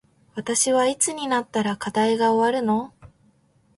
[0.33, 2.91] 私はいつになったら課題が終わるの